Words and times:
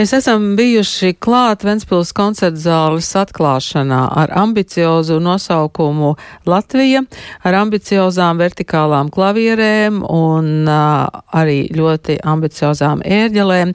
Mēs 0.00 0.14
esam 0.16 0.54
bijuši 0.56 1.10
klāt 1.20 1.60
Ventspils 1.66 2.14
koncerta 2.16 2.56
zāles 2.56 3.10
atklāšanā 3.20 3.98
ar 4.22 4.30
ambiciozu 4.40 5.18
nosaukumu 5.20 6.14
Latvija, 6.48 7.02
ar 7.44 7.56
ambiciozām 7.58 8.40
vertikālām 8.40 9.10
klavierēm 9.12 9.98
un 10.00 10.48
uh, 10.64 11.04
arī 11.36 11.66
ļoti 11.76 12.16
ambiciozām 12.32 13.02
ērģelēm 13.04 13.74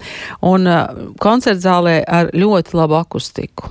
un 0.49 0.65
uh, 0.71 1.03
koncerta 1.21 1.61
zālē 1.67 1.99
ar 2.01 2.31
ļoti 2.33 2.73
labu 2.79 2.97
akustiku. 2.97 3.69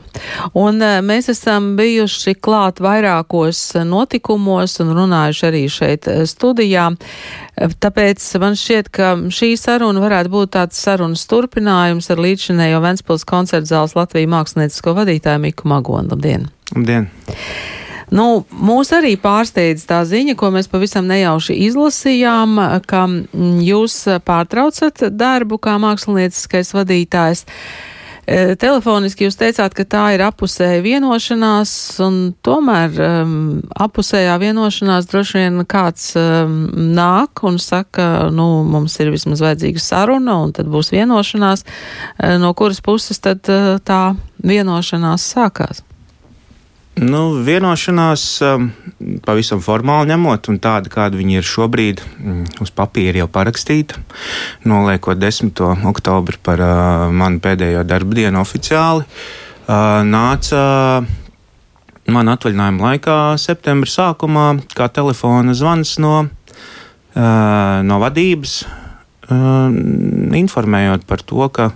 Un 0.55 0.79
uh, 0.79 1.01
mēs 1.03 1.33
esam 1.35 1.73
bijuši 1.81 2.37
klāt 2.39 2.79
vairākos 2.79 3.65
notikumos 3.83 4.79
un 4.85 4.95
runājuši 5.01 5.51
arī 5.51 5.65
šeit 5.81 6.07
studijā. 6.31 6.87
Tāpēc 7.55 8.23
man 8.43 8.55
šķiet, 8.59 8.89
ka 8.95 9.11
šī 9.31 9.53
saruna 9.59 10.01
varētu 10.03 10.31
būt 10.33 10.55
tāds 10.57 10.79
sarunas 10.83 11.27
turpinājums 11.31 12.11
ar 12.15 12.23
līdzinējo 12.53 12.81
Ventspils 12.85 13.25
koncertu 13.25 13.71
zāles 13.71 13.95
Latviju 13.97 14.29
māksliniecisko 14.29 14.95
vadītāju 14.95 15.41
Miku 15.41 15.69
Magonu. 15.69 16.13
Labdien! 16.13 16.51
Labdien! 16.75 17.09
Nu, 18.13 18.45
mūs 18.53 18.93
arī 18.93 19.17
pārsteidz 19.17 19.87
tā 19.89 20.03
ziņa, 20.05 20.37
ko 20.37 20.51
mēs 20.53 20.69
pavisam 20.69 21.07
nejauši 21.09 21.57
izlasījām, 21.67 22.59
ka 22.87 23.07
jūs 23.65 23.97
pārtraucat 24.27 25.09
darbu 25.11 25.59
kā 25.59 25.79
mākslinieckais 25.81 26.75
vadītājs. 26.77 27.47
E, 28.25 28.57
telefoniski 28.61 29.27
jūs 29.27 29.37
teicāt, 29.37 29.75
ka 29.77 29.85
tā 29.85 30.05
ir 30.17 30.25
apusēja 30.25 30.81
vienošanās, 30.85 31.73
un 32.05 32.19
tomēr 32.45 33.01
um, 33.05 33.35
apusējā 33.85 34.37
vienošanās 34.41 35.09
droši 35.11 35.43
vien 35.43 35.65
kāds 35.69 36.13
um, 36.17 36.59
nāk 36.97 37.45
un 37.45 37.61
saka, 37.61 38.31
nu, 38.33 38.65
mums 38.69 38.97
ir 39.03 39.13
vismaz 39.13 39.45
vajadzīga 39.45 39.83
saruna, 39.83 40.39
un 40.47 40.55
tad 40.57 40.73
būs 40.73 40.95
vienošanās, 40.95 41.65
e, 41.65 42.37
no 42.41 42.55
kuras 42.57 42.81
puses 42.85 43.21
tad 43.21 43.45
uh, 43.53 43.77
tā 43.85 44.03
vienošanās 44.45 45.33
sākās. 45.35 45.85
Nu, 46.95 47.41
vienošanās 47.43 48.23
um, 48.47 48.69
pavisam 49.25 49.59
formāli 49.59 50.13
ņemot, 50.13 50.47
un 50.53 50.61
tāda, 50.63 50.91
kāda 50.93 51.19
viņi 51.19 51.41
ir 51.41 51.47
šobrīd, 51.49 52.03
mm, 52.23 52.45
uz 52.63 52.71
papīra 52.71 53.25
jau 53.25 53.27
parakstīta, 53.35 53.99
noliekot 54.63 55.19
10. 55.19 55.59
oktobri 55.91 56.39
par 56.39 56.63
uh, 56.63 57.09
manu 57.11 57.43
pēdējo 57.43 57.83
darba 57.83 58.15
dienu 58.15 58.39
oficiāli, 58.45 59.03
uh, 59.03 60.05
nāca 60.07 60.61
man 62.15 62.31
atvaļinājuma 62.31 62.87
laikā, 62.87 63.17
septembra 63.43 63.91
sākumā, 63.91 64.47
kā 64.79 64.87
telefona 64.95 65.57
zvans 65.59 65.97
no, 65.99 66.21
uh, 66.23 67.83
no 67.83 67.99
vadības, 68.05 68.59
informējot 69.25 71.07
par 71.09 71.23
to, 71.25 71.47
ka 71.49 71.71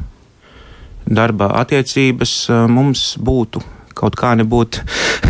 darba 1.08 1.48
attiecības 1.62 2.34
mums 2.68 3.14
būtu 3.24 3.62
kaut 3.98 4.16
kā 4.18 4.34
nebūtu 4.38 4.84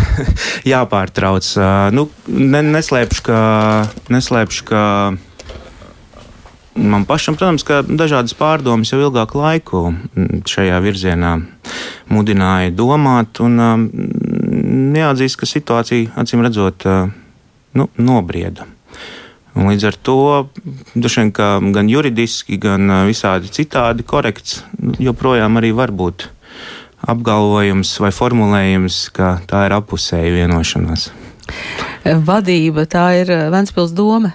jāpārtrauc. 0.73 1.49
Nu, 1.95 2.09
ne, 2.29 2.63
neslēpšu, 2.75 3.25
ka, 3.27 3.41
neslēpšu, 4.13 4.69
ka 4.69 4.83
man 6.79 7.05
pašam, 7.09 7.37
protams, 7.39 7.65
ka 7.67 7.83
dažādas 7.87 8.37
pārdomas 8.39 8.93
jau 8.93 9.01
ilgāku 9.03 9.41
laiku 9.41 9.85
šajā 10.49 10.79
virzienā 10.85 11.35
mudināja 12.13 12.73
domāt, 12.75 13.43
un 13.45 13.59
jāatzīst, 14.97 15.39
ka 15.41 15.49
situācija, 15.49 16.15
acīm 16.21 16.45
redzot, 16.47 16.87
nu, 17.79 17.89
nobrieda. 17.99 18.69
Un 19.59 19.73
līdz 19.73 19.85
ar 19.89 19.97
to 20.07 20.19
vien, 20.95 21.33
gan 21.75 21.89
juridiski, 21.91 22.61
gan 22.63 22.93
visādi 23.09 23.51
citādi 23.51 24.07
korekts 24.07 24.61
joprojām 25.03 25.59
arī 25.59 25.73
var 25.75 25.91
būt 25.91 26.29
apgalvojums 27.09 27.95
vai 28.03 28.12
formulējums, 28.14 29.00
ka 29.16 29.38
tā 29.49 29.66
ir 29.69 29.77
apusēja 29.78 30.34
vienošanās. 30.43 31.09
Vadība 32.28 32.84
tā 32.91 33.09
ir 33.22 33.33
eh, 33.33 33.49
Ventspils 33.53 33.94
doma. 33.97 34.34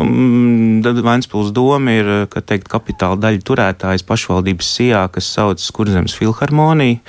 Mm, 0.00 0.80
Vēnspils 1.04 1.52
doma 1.52 1.92
ir, 1.92 2.10
ka 2.32 2.40
teikt, 2.40 2.70
kapitāla 2.72 3.18
daļa 3.20 3.44
turētājs 3.44 4.04
pašvaldības 4.08 4.74
sijā, 4.78 5.04
kas 5.12 5.28
saucas 5.28 5.70
Kurzemes 5.76 6.16
filharmonija. 6.16 7.00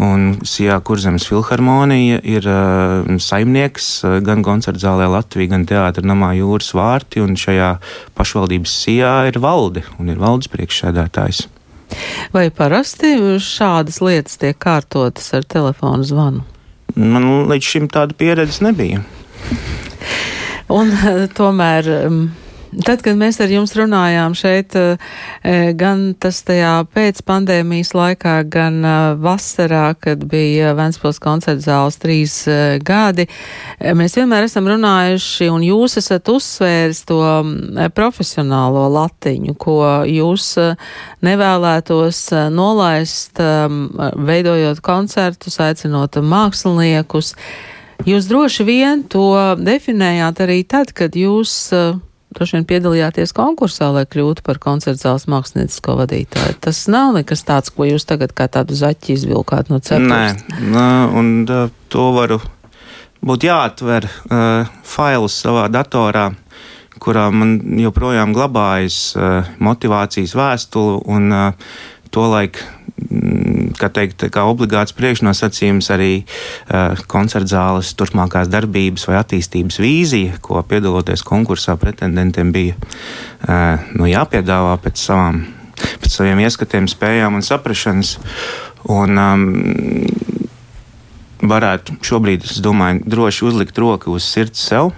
Un 0.00 0.38
Sijā 0.48 0.78
Kurzemes 0.80 1.26
filharmonija 1.28 2.22
ir 2.24 2.46
uh, 2.48 3.10
saimnieks 3.20 3.90
gan 4.24 4.40
koncertzālē 4.46 5.10
Latvijā, 5.12 5.50
gan 5.52 5.66
teātrī 5.68 6.06
namā 6.08 6.30
jūras 6.38 6.70
vārti, 6.78 7.20
un 7.20 7.36
šajā 7.36 7.74
pašvaldības 8.16 8.78
sijā 8.86 9.12
ir 9.28 9.36
valde 9.44 9.84
un 9.98 10.08
ir 10.08 10.22
valdes 10.22 10.48
priekšsēdētājs. 10.54 11.44
Vai 12.32 12.48
parasti 12.54 13.14
šādas 13.42 14.00
lietas 14.04 14.38
tiek 14.40 14.58
kārtotas 14.58 15.32
ar 15.36 15.44
telefonu 15.44 16.06
zvanu? 16.06 16.44
Man 16.96 17.48
līdz 17.48 17.72
šim 17.74 17.88
tāda 17.92 18.16
pieredze 18.16 18.64
nebija. 18.64 19.02
Un 20.72 20.92
tomēr. 21.38 21.88
Um, 22.06 22.22
Tad, 22.72 23.02
kad 23.04 23.18
mēs 23.20 23.36
ar 23.44 23.50
jums 23.52 23.74
runājām 23.76 24.32
šeit, 24.32 24.72
eh, 24.72 25.72
gan 25.76 26.14
tas 26.16 26.38
tajā 26.40 26.86
pēc 26.88 27.18
pandēmijas 27.28 27.90
laikā, 27.92 28.36
gan 28.48 28.78
eh, 28.80 28.92
vasarā, 29.20 29.92
kad 30.00 30.22
bija 30.24 30.70
Ventspils 30.72 31.20
koncerta 31.20 31.60
zāles 31.60 31.98
trīs 32.00 32.36
eh, 32.48 32.78
gadi, 32.80 33.26
mēs 33.76 34.16
vienmēr 34.16 34.46
esam 34.46 34.70
runājuši, 34.72 35.50
un 35.52 35.66
jūs 35.66 35.98
esat 36.00 36.30
uzsvērs 36.32 37.02
to 37.10 37.18
mm, 37.20 37.90
profesionālo 37.92 38.86
latiņu, 38.94 39.52
ko 39.60 39.76
jūs 40.08 40.54
nevēlētos 41.20 42.22
nolaist, 42.56 43.42
veidojot 44.16 44.80
koncertus, 44.80 45.58
aicinot 45.60 46.16
māksliniekus. 46.24 47.34
Jūs 48.08 48.30
droši 48.32 48.64
vien 48.64 49.04
to 49.12 49.28
definējāt 49.60 50.40
arī 50.46 50.58
tad, 50.64 50.96
kad 50.96 51.20
jūs 51.20 51.68
droši 52.36 52.58
vien 52.58 52.66
piedalījāties 52.68 53.34
konkursā, 53.36 53.90
lai 53.94 54.04
kļūtu 54.08 54.44
par 54.46 54.60
koncertzāles 54.62 55.28
māksliniecisko 55.30 55.96
vadītāju. 56.00 56.58
Tas 56.64 56.84
nav 56.92 57.14
nekas 57.18 57.44
tāds, 57.48 57.72
ko 57.74 57.86
jūs 57.88 58.06
tagad 58.08 58.34
kā 58.36 58.48
tādu 58.52 58.76
zaķi 58.78 59.16
izvilkāt 59.16 59.72
no 59.72 59.80
cepures. 59.84 60.42
Nē, 60.58 60.88
un 61.18 61.32
to 61.92 62.08
varu 62.16 62.40
būt 63.22 63.46
jāatver 63.46 64.08
uh, 64.08 64.70
failus 64.86 65.38
savā 65.44 65.68
datorā, 65.72 66.30
kurā 67.02 67.28
man 67.34 67.56
joprojām 67.80 68.34
glabājas 68.34 69.00
uh, 69.16 69.48
motivācijas 69.62 70.36
vēstule 70.38 71.02
un 71.10 71.32
uh, 71.34 71.74
to 72.12 72.26
laik 72.30 72.60
kā, 73.78 73.90
teikt, 73.92 74.26
kā 74.32 74.44
obligāts 74.48 74.94
priekšnosacījums 74.98 75.90
arī 75.94 76.10
uh, 76.22 76.98
koncertzāles 77.10 77.94
turpmākās 77.98 78.50
darbības 78.52 79.06
vai 79.08 79.18
attīstības 79.20 79.80
vīzija, 79.82 80.38
ko 80.44 80.62
piedaloties 80.68 81.24
konkursā 81.26 81.76
pretendentiem 81.80 82.52
bija 82.54 82.76
uh, 82.78 83.82
nu, 83.96 84.08
jāpiedāvā 84.10 84.76
pēc, 84.82 85.06
savām, 85.08 85.44
pēc 86.02 86.18
saviem 86.20 86.44
ieskatiem, 86.46 86.90
spējām 86.90 87.38
un 87.38 87.46
saprašanas. 87.46 88.16
Un, 88.92 89.18
um, 89.20 89.48
varētu 91.42 91.98
šobrīd, 92.06 92.46
es 92.46 92.60
domāju, 92.62 93.02
droši 93.06 93.46
uzlikt 93.48 93.78
roku 93.82 94.14
uz 94.16 94.26
sirds 94.26 94.62
sev, 94.62 94.92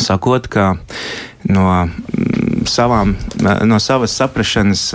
sakot, 0.00 0.48
ka 0.48 0.74
no 1.48 1.66
savām, 2.68 3.14
no 3.68 3.78
savas 3.82 4.14
saprašanas 4.18 4.86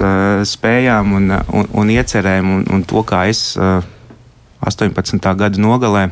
spējām 0.49 1.13
un, 1.17 1.29
un, 1.53 1.69
un 1.81 1.93
iecerēm 1.93 2.51
un, 2.57 2.65
un 2.73 2.83
to, 2.87 3.03
kā 3.07 3.25
es 3.31 3.55
18. 3.55 5.19
gada 5.37 5.61
nogalē 5.61 6.09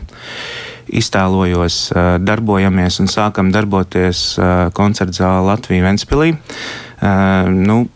iztēlojos, 0.94 1.78
darbojamies 2.22 3.00
un 3.02 3.08
sākam 3.12 3.54
darboties 3.54 4.34
koncerta 4.76 5.24
zālē 5.24 5.46
Latvijā 5.54 5.86
Ventspilī. 5.86 6.34
Uh, 6.34 6.94
nu, 7.50 7.88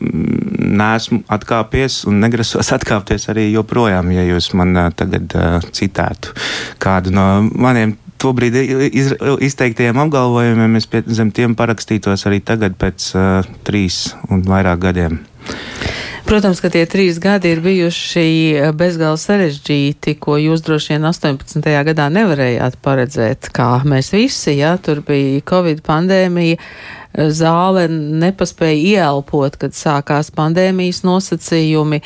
nesmu 0.58 1.22
atkāpies 1.32 2.02
un 2.10 2.20
negrasos 2.24 2.72
atkāpties 2.78 3.30
arī 3.32 3.50
joprojām, 3.54 4.12
ja 4.16 4.26
jūs 4.28 4.52
man 4.58 4.76
tagad 4.98 5.36
citētu 5.72 6.36
kādu 6.84 7.14
no 7.16 7.28
maniem 7.48 7.96
tobrīd 8.22 8.56
iz, 8.92 9.14
izteiktajiem 9.50 10.00
apgalvojumiem 10.06 10.80
es 10.80 10.90
pie, 10.90 11.04
zem 11.08 11.32
tiem 11.36 11.56
parakstītos 11.58 12.28
arī 12.30 12.42
tagad 12.46 12.78
pēc 12.80 13.12
uh, 13.16 13.50
trīs 13.68 14.12
un 14.32 14.46
vairāk 14.48 14.84
gadiem. 14.88 15.22
Protams, 16.28 16.60
ka 16.60 16.68
tie 16.68 16.82
trīs 16.92 17.22
gadi 17.24 17.54
ir 17.56 17.62
bijuši 17.64 18.24
bezgalīgi 18.76 19.24
sarežģīti, 19.24 20.18
ko 20.20 20.36
jūs 20.36 20.60
droši 20.66 20.98
vien 20.98 21.08
18. 21.08 21.64
gadā 21.88 22.10
nevarējāt 22.12 22.76
paredzēt, 22.84 23.48
kā 23.56 23.70
mēs 23.88 24.12
visi, 24.12 24.58
ja 24.60 24.74
tur 24.76 25.00
bija 25.08 25.40
Covid 25.48 25.80
pandēmija, 25.88 26.60
zāle 27.18 27.88
nepaspēja 27.90 28.78
ieelpot, 28.78 29.58
kad 29.60 29.76
sākās 29.78 30.32
pandēmijas 30.36 31.04
nosacījumi. 31.08 32.02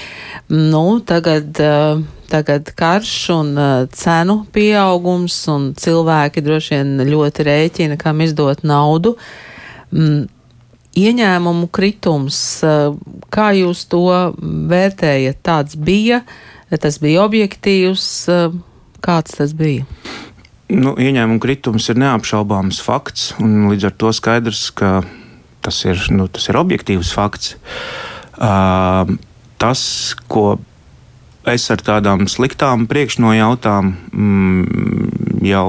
Nu, 0.49 0.85
tagad 1.05 1.61
uh, 1.61 2.01
tagad 2.31 2.71
karš 2.79 3.15
un 3.35 3.55
uh, 3.59 3.71
cenu 3.91 4.41
pieaugums, 4.55 5.39
un 5.51 5.71
cilvēki 5.77 6.43
droši 6.45 6.77
vien 6.77 7.07
ļoti 7.11 7.47
rēķina, 7.47 7.99
kam 7.99 8.23
izdot 8.23 8.63
naudu. 8.63 9.17
Mm, 9.91 10.29
ieņēmumu 11.01 11.67
kritums, 11.75 12.39
uh, 12.63 12.95
Kā 13.31 13.51
jūs 13.55 13.85
to 13.87 14.03
vērtējat? 14.71 15.39
Tāds 15.45 15.77
bija, 15.79 16.19
tas 16.83 16.99
bija 16.99 17.23
objektīvs, 17.23 18.07
kāds 19.03 19.37
tas 19.37 19.53
bija? 19.55 19.87
Nu, 20.71 20.93
ieņēmuma 20.95 21.41
kritums 21.43 21.89
ir 21.91 21.99
neapšaubāms 21.99 22.79
fakts, 22.85 23.31
un 23.43 23.67
līdz 23.67 23.89
ar 23.89 23.95
to 23.99 24.11
skaidrs, 24.15 24.69
ka 24.71 25.01
tas 25.65 25.81
ir, 25.83 25.99
nu, 26.15 26.29
tas 26.31 26.47
ir 26.47 26.59
objektīvs 26.59 27.11
fakts. 27.11 27.57
Uh, 28.39 29.11
tas, 29.59 29.81
ko 30.31 30.61
es 31.51 31.67
ar 31.73 31.83
tādām 31.83 32.23
sliktām 32.31 32.87
priekšnojautām 32.87 33.91
mm, 34.13 35.43
jau 35.43 35.65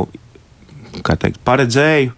teikt, 1.02 1.42
paredzēju, 1.44 2.14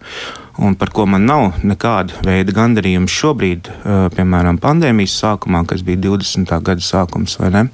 un 0.61 0.77
par 0.77 0.93
ko 0.93 1.07
man 1.09 1.25
nav 1.25 1.59
nekāda 1.65 2.21
veida 2.27 2.53
gandarījums 2.53 3.17
šobrīd, 3.17 3.71
uh, 3.71 4.05
piemēram, 4.13 4.61
pandēmijas 4.61 5.17
sākumā, 5.23 5.65
kas 5.67 5.81
bija 5.87 6.05
20. 6.05 6.53
gada 6.61 6.85
sākums, 6.85 7.39
vai 7.41 7.51
ne? 7.55 7.67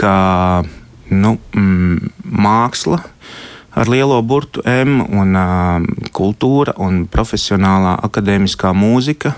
Ka 0.00 0.14
nu, 1.12 1.36
mm, 1.52 2.14
māksla 2.24 3.04
ar 3.74 3.90
lielo 3.90 4.18
burtu 4.22 4.62
M, 4.66 5.00
un 5.14 5.36
uh, 5.38 5.82
kultūra 6.16 6.74
un 6.82 7.04
profesionālā 7.10 7.96
akadēmiskā 8.08 8.72
mūzika 8.76 9.34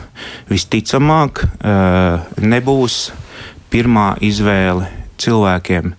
visticamāk 0.50 1.44
uh, 1.44 2.23
nebūs 2.40 3.11
pirmā 3.73 4.14
izvēle 4.25 4.88
cilvēkiem. 5.23 5.94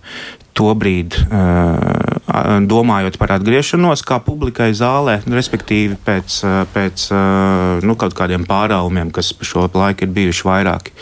Tobrīd, 0.54 1.16
uh, 1.26 2.60
domājot 2.70 3.16
par 3.18 3.32
atgriešanos, 3.36 4.04
kā 4.06 4.20
publikai 4.22 4.70
zālē, 4.76 5.16
respektīvi 5.26 5.98
pēc, 6.06 6.36
pēc 6.74 7.08
uh, 7.10 7.82
nu, 7.82 7.96
kaut 7.98 8.14
kādiem 8.14 8.46
pārāvumiem, 8.46 9.10
kas 9.14 9.32
pa 9.34 9.48
šo 9.48 9.66
laiku 9.74 10.06
ir 10.06 10.14
bijuši 10.14 10.46
vairāki. 10.46 10.94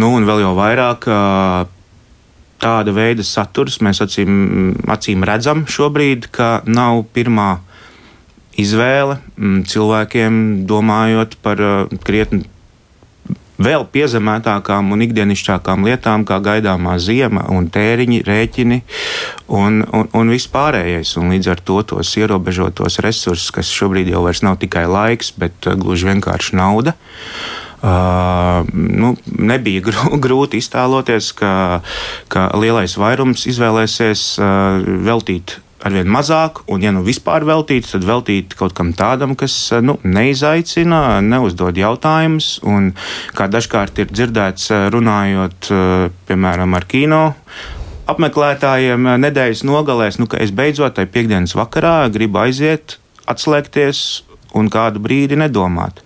Nu, 0.00 0.14
un 0.16 0.28
vēl 0.28 0.46
jau 0.46 0.54
vairāk 0.56 1.10
uh, 1.12 1.68
tāda 2.60 2.94
veida 2.94 3.24
saturs 3.26 3.80
mēs 3.84 4.02
acīm, 4.04 4.76
acīm 4.90 5.24
redzam 5.26 5.64
šobrīd, 5.70 6.30
ka 6.34 6.60
nav 6.68 7.04
pirmā 7.14 7.56
izvēle 8.60 9.20
cilvēkiem 9.70 10.64
domājot 10.68 11.38
par 11.44 11.62
krietni 12.04 12.44
vēl 13.60 13.84
piezemētākām 13.92 14.94
un 14.94 15.04
ikdienišķākām 15.04 15.84
lietām, 15.84 16.24
kā 16.28 16.38
gaidāmā 16.40 16.96
ziema, 17.02 17.44
un 17.52 17.68
tēriņi, 17.72 18.22
rēķini 18.24 18.80
un, 19.52 19.82
un, 19.84 20.08
un 20.16 20.32
viss 20.32 20.48
pārējais. 20.52 21.12
Un 21.20 21.34
līdz 21.34 21.52
ar 21.52 21.64
to 21.68 21.80
tos 21.92 22.14
ierobežotos 22.16 23.00
resursus, 23.04 23.52
kas 23.52 23.72
šobrīd 23.72 24.08
jau 24.14 24.24
nav 24.46 24.56
tikai 24.64 24.86
laiks, 24.88 25.34
bet 25.36 25.68
uh, 25.68 25.76
gluži 25.76 26.08
vienkārši 26.08 26.56
nauda. 26.56 26.96
Uh, 26.96 27.59
nu, 27.82 29.14
nebija 29.38 29.84
grūti 30.26 30.60
iztēloties, 30.60 31.32
ka, 31.38 31.54
ka 32.28 32.50
lielais 32.60 32.96
vairums 33.00 33.46
izvēlēsies 33.50 34.28
uh, 34.38 34.86
veltīt 35.06 35.58
arvien 35.80 36.08
mazāk, 36.12 36.60
un, 36.68 36.82
ja 36.84 36.92
nu 36.92 37.00
vispār 37.06 37.46
veltīt, 37.48 37.88
tad 37.88 38.04
veltīt 38.04 38.52
kaut 38.58 38.74
kam 38.76 38.92
tādam, 38.96 39.32
kas 39.38 39.54
nu, 39.80 39.96
neizaicina, 40.04 41.22
neuzdod 41.24 41.78
jautājumus. 41.80 42.58
Un, 42.68 42.92
kā 43.36 43.48
dažkārt 43.48 44.02
ir 44.02 44.12
dzirdēts, 44.12 44.68
runājot 44.92 45.70
piemēram 46.28 46.76
ar 46.76 46.88
kino 46.90 47.22
apmeklētājiem 48.10 49.06
nedēļas 49.22 49.62
nogalēs, 49.66 50.18
nu, 50.20 50.26
ka 50.30 50.40
es 50.42 50.50
beidzot 50.54 50.96
tajā 50.96 51.10
piekdienas 51.14 51.54
vakarā 51.54 52.10
gribu 52.12 52.42
aiziet, 52.42 52.98
atslēgties 53.30 54.24
un 54.58 54.70
kādu 54.72 55.02
brīdi 55.02 55.38
nedomāt. 55.38 56.02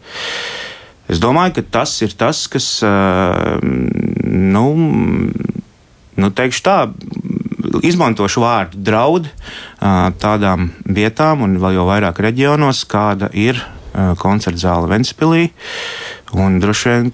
Es 1.11 1.21
domāju, 1.21 1.59
ka 1.59 1.65
tas 1.79 1.93
ir 2.05 2.15
tas, 2.17 2.47
kas, 2.49 2.69
nu, 3.61 4.65
nu 6.17 6.31
teikšu 6.39 6.65
tā, 6.65 6.79
izmantošu 7.85 8.43
vārdu 8.45 8.81
draudi 8.87 9.33
tādām 10.23 10.71
vietām, 10.85 11.45
un 11.45 11.59
vēl 11.61 11.77
jau 11.79 11.89
vairāk 11.91 12.21
reģionos, 12.25 12.85
kāda 12.89 13.29
ir 13.37 13.61
koncerta 14.21 14.61
zāle 14.61 14.91
Ventspīlī. 14.91 15.49
Un 16.35 16.59
droši 16.63 16.91
vien 16.91 17.11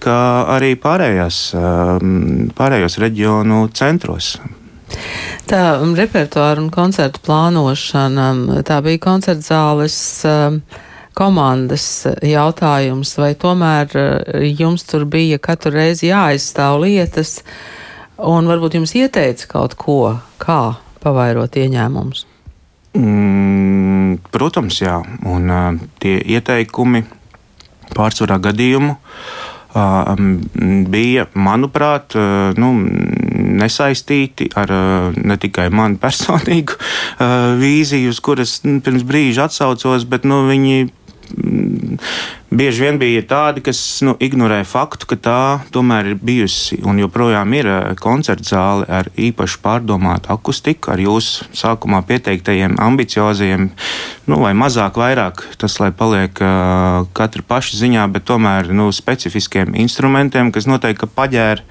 arī 0.49 0.73
pārējās, 0.81 1.41
pārējos 2.57 2.97
reģionu 3.03 3.67
centros. 3.77 4.37
Tā 5.51 5.65
repertuāra 5.97 6.63
un 6.63 6.71
koncertu 6.73 7.21
plānošana, 7.27 8.31
tā 8.67 8.81
bija 8.87 9.03
koncerta 9.03 9.45
zāles 9.45 9.99
komandas 11.19 11.85
jautājums, 12.23 13.17
vai 13.19 13.35
tomēr 13.39 13.95
jums 14.59 14.87
tur 14.89 15.05
bija 15.11 15.41
katru 15.43 15.75
reizi 15.79 16.11
jāaizstāv 16.13 16.81
lietas, 16.85 17.39
Un 18.21 18.49
varbūt 18.51 18.77
jums 18.77 18.93
ieteica 18.99 19.49
kaut 19.49 19.77
ko, 19.81 20.01
kā 20.41 20.77
pavairot 21.01 21.57
ieņēmumus? 21.57 22.27
Mm, 22.99 24.19
protams, 24.35 24.81
jā. 24.83 24.99
Un 25.25 25.49
uh, 25.49 25.79
tie 26.03 26.19
ieteikumi 26.35 27.05
pārsvarā 27.95 28.37
gadījumu 28.45 28.97
uh, 28.99 30.21
bija, 30.93 31.31
manuprāt, 31.33 32.19
uh, 32.19 32.53
nu, 32.61 32.75
nesaistīti 33.61 34.51
ar 34.59 34.71
ne 35.17 35.37
tikai 35.41 35.71
manu 35.73 35.97
personīgu 36.05 36.77
vīziju, 37.61 38.13
uz 38.13 38.21
kuras 38.25 38.59
nu, 38.67 38.83
pirms 38.85 39.07
brīža 39.09 39.49
atsaucos, 39.49 40.05
bet 40.09 40.29
nu, 40.29 40.43
viņi 40.51 40.91
bieži 42.51 42.85
vien 42.85 42.99
bija 42.99 43.23
tādi, 43.27 43.63
kas 43.65 43.79
nu, 44.07 44.17
ignorē 44.21 44.61
faktu, 44.67 45.09
ka 45.11 45.17
tā 45.17 45.43
tomēr 45.75 46.13
ir 46.13 46.19
bijusi 46.21 46.81
un 46.87 46.99
joprojām 47.01 47.55
ir 47.57 47.71
eh, 47.71 47.79
koncerta 48.01 48.47
zāle 48.51 48.89
ar 48.91 49.11
īpaši 49.15 49.61
pārdomātu 49.63 50.33
akustiku, 50.35 50.93
ar 50.95 51.03
jūsu 51.03 51.49
sākumā 51.57 52.03
pieteiktajiem 52.09 52.77
ambiciozajiem, 52.83 53.71
nu, 54.31 54.41
vai 54.43 54.53
mazāk, 54.59 54.99
vairāk 55.01 55.45
tas, 55.61 55.79
lai 55.83 55.91
paliek 55.95 56.39
uh, 56.43 57.07
katra 57.17 57.43
paša 57.47 57.81
ziņā, 57.81 58.07
bet 58.15 58.27
tomēr 58.29 58.71
nu, 58.75 58.91
specifiskiem 58.95 59.75
instrumentiem, 59.79 60.53
kas 60.55 60.69
noteikti 60.71 61.09
paģēra 61.17 61.67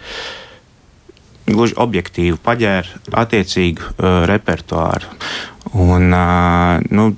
gluži 1.49 1.77
objektīvi 1.81 2.37
paģēra 2.45 3.01
attiecīgu 3.23 3.87
uh, 3.93 4.21
repertuāru. 4.29 5.09
Un, 5.73 6.11
uh, 6.13 6.83
nu, 6.93 7.11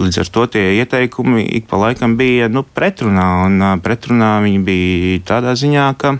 Līdz 0.00 0.22
ar 0.22 0.28
to 0.32 0.46
tie 0.54 0.64
ieteikumi 0.80 1.44
ik 1.58 1.66
pa 1.68 1.76
laikam 1.76 2.16
bija 2.16 2.48
nu, 2.48 2.62
pretrunā, 2.64 3.26
un 3.44 3.80
pretrunā 3.84 4.38
viņi 4.44 4.60
bija 4.64 5.24
tādā 5.28 5.52
ziņā, 5.58 5.88
ka. 6.00 6.16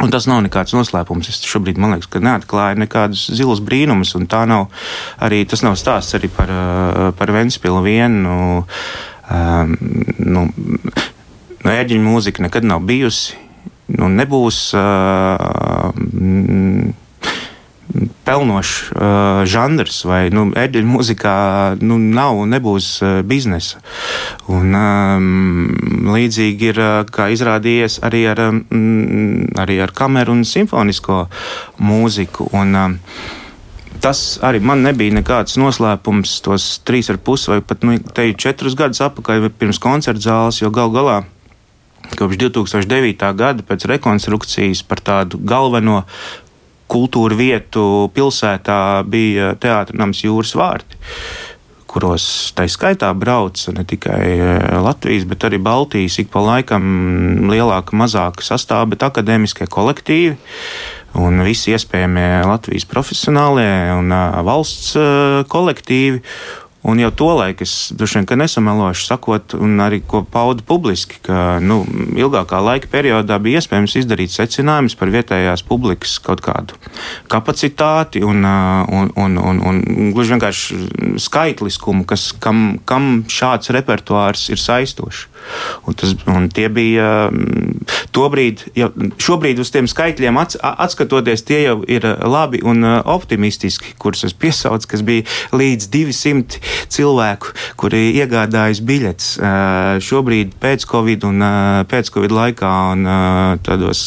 Un 0.00 0.08
tas 0.08 0.24
nav 0.24 0.40
nekāds 0.46 0.72
noslēpums. 0.72 1.28
Es 1.28 1.42
šobrīd 1.44 1.76
man 1.82 1.92
liekas, 1.92 2.08
ka 2.08 2.22
neatklāju 2.22 2.80
nekādus 2.80 3.26
zilus 3.36 3.60
brīnumus, 3.60 4.14
un 4.16 4.24
tā 4.30 4.46
nav 4.48 4.70
arī 5.20 5.42
tas 5.48 5.60
nav 5.66 5.76
stāsts 5.76 6.16
arī 6.16 6.30
par, 6.32 6.48
par 7.18 7.32
Ventspilu 7.34 7.82
vienu. 7.84 8.62
Um, 9.32 9.76
nu, 10.16 10.46
nu, 10.54 11.68
ērģeņu 11.74 12.06
mūzika 12.06 12.46
nekad 12.46 12.64
nav 12.68 12.86
bijusi, 12.88 13.36
nu, 13.98 14.08
nebūs. 14.16 14.64
Uh, 14.78 15.92
pelnošs 18.24 18.92
uh, 18.92 19.42
žanrs, 19.48 20.02
vai 20.06 20.22
nu, 20.34 20.46
eģeļu 20.58 20.88
mūzikā 20.88 21.34
nu, 21.82 21.98
nav 21.98 22.38
un 22.44 22.54
nebūs 22.54 22.88
uh, 23.02 23.20
biznesa. 23.26 23.82
Un, 24.52 24.72
um, 24.78 26.08
līdzīgi 26.14 26.72
ir, 26.72 26.80
uh, 26.82 27.28
izrādījies, 27.34 28.00
arī 28.06 28.24
ar, 28.30 28.44
um, 28.50 29.44
arī 29.58 29.80
ar 29.82 29.94
kameru 29.96 30.36
un 30.36 30.46
simfonisko 30.48 31.24
mūziku. 31.82 32.48
Un, 32.58 32.78
um, 32.78 32.98
tas 34.02 34.22
arī 34.42 34.62
man 34.62 34.82
nebija 34.86 35.14
nekāds 35.18 35.58
noslēpums 35.60 36.40
tos 36.46 36.72
trīs 36.86 37.10
ar 37.12 37.20
pusi 37.22 37.52
vai 37.52 37.60
pat 37.62 37.84
nu, 37.86 37.98
četrus 38.38 38.78
gadus 38.78 39.02
atpakaļ 39.04 39.50
pirms 39.58 39.82
koncerta 39.82 40.26
zāles, 40.30 40.62
jo 40.62 40.70
gal 40.74 40.94
galā. 40.94 41.22
Kopš 42.18 42.36
2009. 42.36 43.28
gada 43.38 43.64
pēc 43.64 43.86
rekonstrukcijas 43.88 44.82
par 44.84 45.00
tādu 45.00 45.38
galveno 45.38 46.02
kultūra 46.90 47.36
vietu 47.38 48.10
pilsētā 48.14 48.80
bija 49.08 49.54
teātris 49.60 50.24
Jūras 50.24 50.56
vārti 50.58 51.00
kuros 51.92 52.24
tā 52.56 52.64
skaitā 52.70 53.10
brauc 53.18 53.60
ne 53.76 53.84
tikai 53.88 54.24
e, 54.32 54.50
Latvijas, 54.82 55.26
bet 55.28 55.44
arī 55.48 55.60
Baltijas, 55.62 56.16
ik 56.22 56.32
pa 56.32 56.40
laikam 56.44 56.84
lielāka, 57.52 57.96
mazāka 57.98 58.44
sastāvā, 58.46 58.88
bet 58.94 59.04
akadēmiskie 59.04 59.68
kolektīvi. 59.72 60.36
Un 61.20 61.42
visi 61.44 61.74
iespējamie 61.74 62.46
Latvijas 62.48 62.88
profesionālie 62.88 63.68
un 63.98 64.08
e, 64.08 64.22
valsts 64.48 64.94
e, 64.96 65.06
kolektīvi. 65.52 66.22
Un 66.82 66.98
jau 66.98 67.12
to 67.14 67.28
laiku 67.38 67.62
es 67.62 67.92
droši 67.94 68.18
vien 68.18 68.40
nesamelošu, 68.42 69.04
sakot, 69.06 69.54
un 69.54 69.78
arī 69.84 70.00
ko 70.02 70.24
paudu 70.26 70.64
publiski, 70.66 71.20
ka 71.22 71.60
nu, 71.62 71.84
ilgākā 72.18 72.58
laika 72.58 72.90
periodā 72.90 73.38
bija 73.42 73.60
iespējams 73.62 73.94
izdarīt 74.00 74.34
secinājumus 74.34 74.98
par 74.98 75.12
vietējās 75.14 75.62
publikas 75.68 76.16
kaut 76.22 76.42
kādu 76.42 76.78
kapacitāti 77.30 78.24
un, 78.26 78.42
un, 78.42 79.12
un, 79.14 79.38
un, 79.38 79.62
un 79.62 80.10
gluži 80.16 80.34
vienkārši 80.34 80.80
skaitliskumu, 81.22 82.02
kas, 82.08 82.32
kam, 82.42 82.80
kam 82.88 83.22
šāds 83.30 83.70
repertuārs 83.74 84.48
ir 84.50 84.58
saistošs. 84.58 85.28
Un 85.90 85.96
tas, 85.98 86.12
un 86.30 86.46
tie 86.54 86.68
bija 86.70 87.28
tobrīd, 88.14 88.62
jau 88.78 88.90
šobrīd 89.22 89.58
uz 89.62 89.72
tiem 89.74 89.88
skaitļiem 89.90 90.38
ats, 90.38 90.58
atskatoties, 90.62 91.42
tie 91.46 91.62
jau 91.64 91.80
ir 91.90 92.06
labi 92.06 92.62
un 92.66 92.86
optimistiski, 92.86 93.96
kurus 94.02 94.22
es 94.28 94.36
piesaucu, 94.38 94.90
kas 94.92 95.02
bija 95.06 95.26
līdz 95.58 95.90
200 95.94 96.71
cilvēku, 96.92 97.52
kuri 97.80 98.12
iegādājas 98.20 98.82
biļetes 98.86 99.30
šobrīd 100.04 100.56
pēc 100.62 100.86
Covid 100.90 101.26
un 101.28 101.46
pēc 101.90 102.12
Covid 102.14 102.34
laikā 102.36 102.72
un 102.92 103.06
tādos 103.64 104.02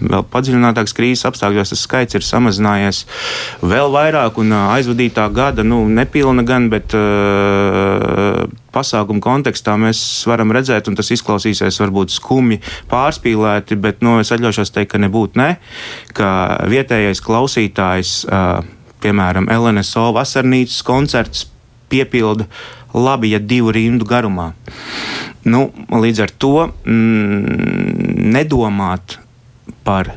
vēl 0.00 0.24
padziļinātākas 0.32 0.96
krīzes 0.96 1.26
apstākļos 1.28 1.74
tas 1.74 1.84
skaits 1.84 2.18
ir 2.18 2.26
samazinājies 2.26 3.04
vēl 3.62 3.92
vairāk 3.94 4.38
un 4.40 4.54
aizvadītā 4.58 5.28
gada, 5.34 5.66
nu, 5.66 5.84
nepilna 5.92 6.44
gan, 6.46 6.70
bet 6.72 6.94
pasākumu 8.74 9.22
kontekstā 9.24 9.76
mēs 9.80 10.00
varam 10.28 10.52
redzēt, 10.54 10.88
un 10.90 10.98
tas 10.98 11.10
izklausīsies 11.14 11.80
varbūt 11.82 12.14
skumji 12.14 12.60
pārspīlēti, 12.90 13.78
bet 13.80 14.02
nu, 14.04 14.18
es 14.22 14.32
atļaušos 14.34 14.74
teikt, 14.74 14.92
ka 14.94 15.02
nebūtu 15.02 15.40
ne, 15.40 15.50
ka 16.16 16.30
vietējais 16.70 17.22
klausītājs, 17.24 18.16
piemēram, 19.02 19.50
LNSO 19.52 20.10
vasarnīcas 20.16 20.82
koncerts 20.86 21.46
piepilda 21.88 22.48
labi, 22.94 23.32
ja 23.34 23.40
divu 23.42 23.72
rindu 23.74 24.06
garumā. 24.08 24.52
Nu, 25.48 25.68
līdz 25.92 26.24
ar 26.24 26.32
to 26.40 26.54
mm, 26.68 28.32
nedomāt 28.34 29.18
par 29.86 30.12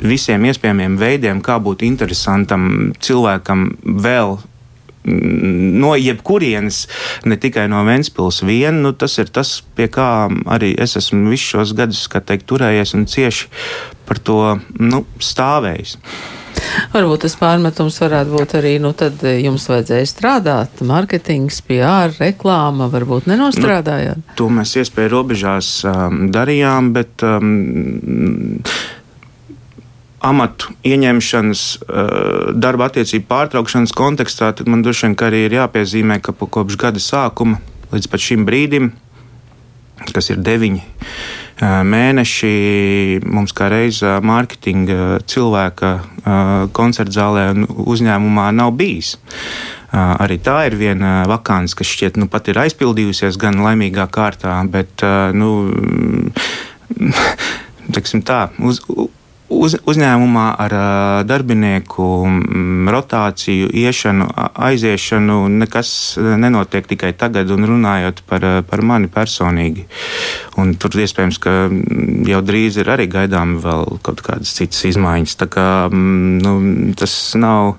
visiem 0.00 0.44
iespējamiem 0.48 0.96
veidiem, 1.00 1.42
kā 1.44 1.58
būt 1.62 1.84
interesantam 1.86 2.92
cilvēkam 3.02 3.68
vēl 3.84 4.38
no 5.04 5.94
jebkurienes, 5.96 6.82
ne 7.24 7.38
tikai 7.40 7.66
no 7.72 7.80
Vēncpils 7.86 8.42
vien, 8.44 8.82
nu, 8.84 8.92
tas 8.92 9.16
ir 9.22 9.30
tas, 9.32 9.54
pie 9.76 9.88
kā 9.92 10.28
arī 10.52 10.74
es 10.80 10.98
esmu 11.00 11.32
visus 11.32 11.54
šos 11.54 11.72
gadus, 11.76 12.04
teikt, 12.12 12.44
turējies 12.50 12.92
un 12.98 13.06
cieši 13.08 13.48
par 14.08 14.20
to 14.20 14.58
nu, 14.76 15.04
stāvējis. 15.22 15.96
Varbūt 16.90 17.24
tas 17.24 17.34
pārmetums 17.38 17.98
varētu 18.02 18.34
būt 18.34 18.54
arī, 18.58 18.76
nu, 18.82 18.92
tad 18.96 19.22
jums 19.22 19.66
vajadzēja 19.70 20.08
strādāt, 20.10 20.82
mārketings, 20.86 21.60
PR, 21.66 22.14
reklāma, 22.18 22.88
varbūt 22.92 23.28
nenostrādājāt. 23.30 24.22
Nu, 24.22 24.38
to 24.38 24.48
mēs 24.52 24.76
iespēju 24.80 25.12
robežās 25.12 25.72
um, 25.88 26.26
darījām, 26.34 26.92
bet 26.96 27.26
um, 27.26 28.58
amatu 30.20 30.74
ieņemšanas, 30.84 31.62
eh, 31.80 32.52
darba 32.54 32.90
attiecību 32.90 33.26
pārtraukšanas 33.28 33.94
kontekstā, 33.96 34.52
tad 34.52 34.68
man 34.68 34.82
droši 34.82 35.06
vien 35.06 35.16
arī 35.16 35.44
ir 35.46 35.56
jāpiezīmē, 35.56 36.20
ka 36.20 36.32
kopš 36.32 36.76
gada 36.76 37.00
sākuma 37.00 37.60
līdz 37.92 38.18
šim 38.18 38.46
brīdim, 38.46 38.92
kas 40.12 40.30
ir 40.30 40.36
deviņi 40.36 40.82
eh, 40.82 41.49
mēneši, 41.60 42.52
mums 43.28 43.52
kā 43.56 43.68
reizē 43.72 44.16
mārketinga 44.24 45.20
cilvēka 45.28 45.90
eh, 45.96 46.40
koncerta 46.76 47.16
zālē 47.18 47.44
un 47.54 47.68
uzņēmumā 47.68 48.48
nav 48.56 48.74
bijis. 48.78 49.16
Arī 49.90 50.36
tā 50.38 50.68
ir 50.68 50.76
viena 50.78 51.24
vakāns, 51.26 51.72
kas 51.74 51.88
šķiet 51.90 52.20
nu, 52.22 52.28
pat 52.30 52.46
ir 52.46 52.60
aizpildījusies 52.62 53.34
gan 53.42 53.58
laimīgā 53.58 54.04
kārtā, 54.14 54.52
bet 54.70 55.02
nu, 55.34 55.48
tā, 58.30 58.38
uz, 58.62 58.78
uz, 59.50 59.74
uzņēmumā 59.88 60.46
ar 60.62 60.74
darbinieku 61.28 62.06
rotāciju, 62.90 63.68
iešanu, 63.82 64.28
aiziešanu 64.70 65.38
nekas 65.60 65.92
nenotiek 66.18 66.86
tikai 66.90 67.12
tagad, 67.18 67.50
un 67.54 67.66
runājot 67.68 68.22
par, 68.30 68.46
par 68.70 68.84
mani 68.86 69.10
personīgi. 69.12 69.86
Un 70.60 70.74
tur 70.80 70.96
iespējams, 71.02 71.40
ka 71.42 71.54
jau 72.30 72.40
drīz 72.46 72.80
ir 72.80 72.90
arī 72.94 73.08
gaidām 73.10 73.58
vēl 73.62 74.00
kaut 74.06 74.22
kādas 74.26 74.54
citas 74.56 74.82
izmaiņas. 74.90 75.36
Tā 75.40 75.50
kā, 75.50 75.68
nu, 75.90 76.56
tas, 76.98 77.14
nav, 77.38 77.76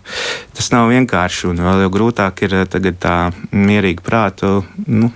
tas 0.58 0.72
nav 0.76 0.92
vienkārši, 0.92 1.50
un 1.52 1.66
vēl 1.66 1.86
jau 1.86 1.92
grūtāk 1.98 2.46
ir 2.48 2.62
tagad 2.72 3.02
tā 3.02 3.18
mierīgi 3.52 4.04
prātu. 4.06 4.62
Nu, 4.88 5.12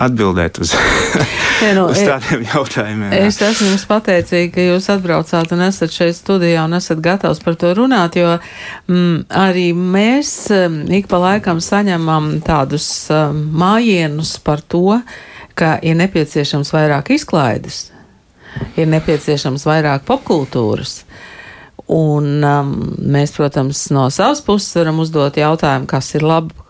atbildēt 0.00 0.58
uz, 0.62 0.72
nu, 1.76 1.86
uz 1.90 2.00
tādiem 2.02 2.44
jautājumiem. 2.48 3.12
Jā. 3.14 3.26
Es 3.28 3.38
esmu 3.42 3.70
jums 3.70 3.86
pateicīga, 3.90 4.50
ka 4.56 4.64
jūs 4.66 4.88
atbraucāt 4.94 5.54
un 5.54 5.64
esat 5.68 5.94
šeit 5.94 6.18
studijā 6.18 6.64
un 6.66 6.74
esat 6.78 7.02
gatavs 7.04 7.42
par 7.44 7.58
to 7.60 7.70
runāt, 7.78 8.18
jo 8.18 8.34
mm, 8.90 9.26
arī 9.44 9.68
mēs 9.76 10.34
mm, 10.50 10.90
ik 11.00 11.08
pa 11.10 11.22
laikam 11.22 11.62
saņemam 11.62 12.40
tādus 12.46 12.88
mm, 13.12 13.44
mājienus 13.54 14.36
par 14.42 14.64
to, 14.66 14.98
ka 15.54 15.76
ir 15.86 15.98
nepieciešams 16.00 16.74
vairāk 16.74 17.14
izklaides, 17.14 17.86
ir 18.74 18.90
nepieciešams 18.90 19.66
vairāk 19.68 20.06
popkultūras. 20.08 21.04
Un 21.94 22.40
um, 22.40 22.70
mēs, 23.12 23.34
protams, 23.36 23.90
no 23.92 24.06
savas 24.10 24.40
puses 24.42 24.72
varam 24.78 25.02
uzdot 25.02 25.36
jautājumu, 25.36 25.84
kas 25.90 26.14
ir 26.16 26.24
labi 26.24 26.63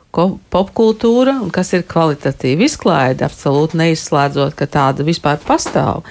popkultūra 0.54 1.38
un 1.42 1.50
kas 1.54 1.73
ir 1.76 1.87
kvalitatīva 1.90 2.68
izklaide, 2.68 3.26
absolūti 3.26 3.80
neizslēdzot, 3.80 4.54
ka 4.59 4.68
tāda 4.71 5.06
vispār 5.06 5.40
pastāv. 5.44 6.04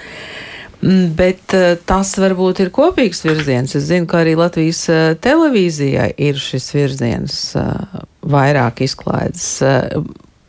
Mm, 0.84 1.14
bet 1.16 1.54
eh, 1.56 1.78
tas 1.88 2.10
varbūt 2.20 2.60
ir 2.60 2.72
kopīgs 2.74 3.22
virziens. 3.24 3.72
Es 3.78 3.86
zinu, 3.88 4.08
ka 4.10 4.20
arī 4.20 4.34
Latvijas 4.36 4.82
eh, 4.92 5.04
televīzijai 5.24 6.10
ir 6.26 6.40
šis 6.40 6.68
virziens 6.76 7.38
eh, 7.56 8.02
vairāk 8.28 8.84
izklaides. 8.84 9.46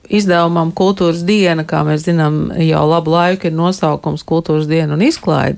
Izdevumam 0.06 0.74
Kultūras 0.76 1.24
diena, 1.26 1.64
kā 1.66 1.86
mēs 1.88 2.04
zinām, 2.10 2.50
jau 2.62 2.84
labu 2.90 3.16
laiku 3.16 3.48
ir 3.48 3.56
nosaukums 3.56 4.26
Kultūras 4.28 4.68
diena 4.70 4.98
un 4.98 5.06
izklaide 5.08 5.58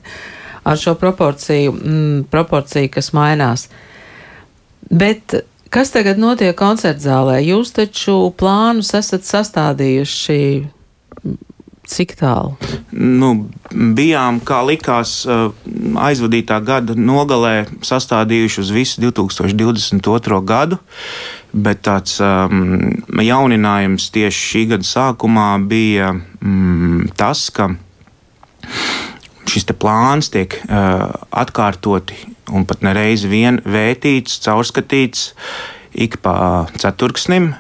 ar 0.67 0.77
šo 0.77 0.93
proporciju, 0.99 1.73
mm, 1.73 2.23
proporciju 2.31 2.91
kas 2.93 3.13
mainās. 3.15 3.67
Bet 4.91 5.39
Kas 5.73 5.91
tagad 5.91 6.19
notiek 6.21 6.55
koncertzālē? 6.57 7.41
Jūs 7.43 7.73
taču 7.75 8.17
plānus 8.39 8.93
esat 8.95 9.27
sastādījuši 9.27 10.39
cik 11.87 12.15
tālu? 12.19 12.55
Nu, 12.91 13.47
bijām, 13.71 14.39
kā 14.43 14.61
likās, 14.67 15.23
eh, 15.25 15.49
aizvadītā 16.07 16.59
gada 16.63 16.95
nogalē 16.95 17.67
sastādījuši 17.81 18.59
uz 18.63 18.71
visu 18.75 19.01
2022. 19.01 20.41
gadu, 20.45 20.79
bet 21.53 21.81
tāds 21.87 22.19
um, 22.21 22.91
jauninājums 23.07 24.11
tieši 24.11 24.47
šī 24.51 24.63
gada 24.73 24.87
sākumā 24.87 25.49
bija 25.67 26.11
um, 26.13 27.07
tas, 27.15 27.47
ka 27.49 27.71
šis 29.47 29.67
plāns 29.79 30.29
tiek 30.29 30.59
uh, 30.67 31.07
atkārtoti 31.31 32.36
un 32.51 32.67
pat 32.67 32.85
nereiz 32.85 33.25
vien 33.27 33.61
vētīts, 33.65 34.39
caurskatīts 34.45 35.31
ik 35.97 36.19
pa 36.21 36.67
ceturksnim, 36.77 37.51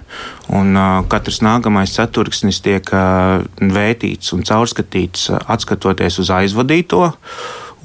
un 0.53 0.77
uh, 0.77 1.01
katrs 1.09 1.41
nākamais 1.41 1.95
ceturksnis 1.97 2.61
tiek 2.61 2.91
uh, 2.93 3.41
vētīts 3.57 4.33
un 4.37 4.45
caurskatīts, 4.45 5.31
uh, 5.31 5.41
atskatoties 5.55 6.21
uz 6.21 6.33
aizvadīto. 6.33 7.07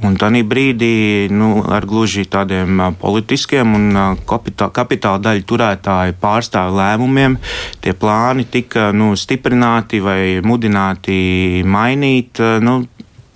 Un 0.03 0.17
tādā 0.19 0.41
brīdī 0.43 1.29
nu, 1.31 1.61
ar 1.71 1.85
gluži 1.87 2.25
tādiem 2.27 2.81
politiskiem 2.99 3.77
un 3.77 3.85
kapitāla, 4.27 5.21
daļu 5.23 5.45
turētāju 5.47 6.17
pārstāvu 6.19 6.75
lēmumiem 6.81 7.37
tie 7.85 7.95
plāni 7.95 8.49
tika 8.51 8.89
nu, 8.91 9.13
stiprināti 9.15 10.01
vai 10.03 10.41
mudināti 10.43 11.63
mainīt. 11.63 12.43
Nu, 12.67 12.81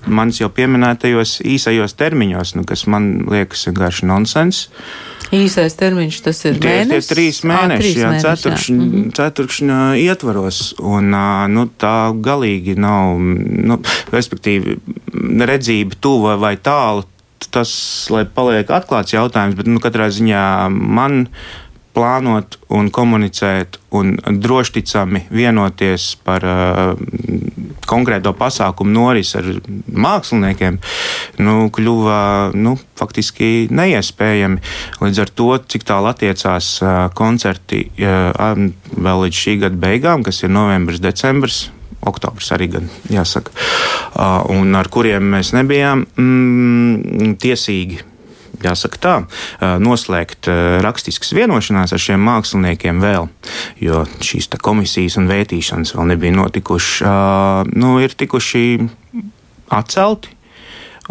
manis 0.06 0.40
jau 0.40 0.48
pieminētajos 0.52 1.40
īsajos 1.46 1.96
termiņos, 1.98 2.54
nu, 2.58 2.64
kas 2.68 2.86
man 2.90 3.26
liekas 3.30 3.66
vienkārši 3.68 4.08
nonsens. 4.10 4.66
Īsais 5.34 5.74
termiņš 5.74 6.20
tas 6.22 6.40
ir 6.46 6.58
tie, 6.62 6.70
mēnesis. 6.70 7.08
Tie 7.08 7.14
trīs 7.16 7.40
mēneši, 7.46 7.90
à, 7.90 7.98
jā, 7.98 8.10
mēneši, 8.12 8.26
ceturkšņa, 8.26 8.76
jā. 8.78 8.86
Mhm. 8.86 9.10
ceturkšņa 9.18 9.80
ietvaros, 10.04 10.62
un 10.78 11.18
nu, 11.54 11.66
tā 11.82 11.96
galīgi 12.28 12.76
nav, 12.78 13.18
nu, 13.18 13.80
respektīvi, 14.14 14.78
redzība 15.50 15.98
tuva 16.00 16.38
vai 16.40 16.56
tālu. 16.56 17.06
Tas, 17.52 17.70
lai 18.10 18.22
paliek 18.24 18.70
atklāts 18.72 19.12
jautājums, 19.12 19.56
bet 19.58 19.68
nu, 19.68 19.80
katrā 19.82 20.08
ziņā 20.12 20.42
man 20.72 21.26
plānot 21.96 22.58
un 22.72 22.88
komunicēt 22.92 23.78
un 23.96 24.14
drošticami 24.20 25.26
vienoties 25.32 26.10
par 26.26 26.44
uh, 26.44 27.04
konkrēto 27.88 28.32
pasākumu 28.36 28.92
norisi 28.92 29.36
ar 29.40 29.50
māksliniekiem, 30.06 30.80
nu, 31.42 31.56
kļuva 31.74 32.18
nu, 32.56 32.76
faktiski 32.98 33.68
neiespējami. 33.74 34.62
Līdz 35.02 35.22
ar 35.24 35.32
to, 35.38 35.50
cik 35.74 35.86
tālu 35.88 36.10
attiecās 36.10 36.72
koncerti 37.16 37.86
vēl 37.96 39.24
līdz 39.26 39.44
šī 39.44 39.56
gada 39.64 39.80
beigām, 39.86 40.26
kas 40.26 40.42
ir 40.44 40.52
novembris, 40.54 41.02
decembris, 41.02 41.66
oktobris 42.06 42.52
arī 42.54 42.70
gan 42.76 42.90
jāsaka, 43.12 43.54
un 44.54 44.76
ar 44.78 44.90
kuriem 44.92 45.32
mēs 45.36 45.54
nebijām 45.56 46.06
mm, 46.06 47.38
tiesīgi 47.42 48.04
jāsaka 48.64 49.00
tā, 49.02 49.14
noslēgt 49.82 50.48
rakstiskas 50.84 51.34
vienošanās 51.36 51.94
ar 51.96 52.02
šiem 52.02 52.22
māksliniekiem 52.26 53.02
vēl, 53.02 53.28
jo 53.82 54.04
šīs 54.24 54.50
komisijas 54.62 55.18
un 55.20 55.28
vērtīšanas 55.30 55.94
vēl 55.96 56.12
nebija 56.14 56.36
notikušas, 56.38 57.72
nu, 57.76 57.96
ir 58.04 58.16
tikuši 58.16 58.64
atcelti. 59.72 60.35